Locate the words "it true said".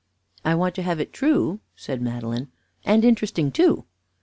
0.99-2.01